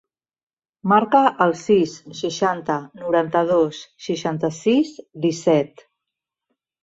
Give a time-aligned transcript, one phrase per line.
[0.91, 1.91] Marca el sis,
[2.21, 4.95] seixanta, noranta-dos, seixanta-sis,
[5.27, 5.85] disset.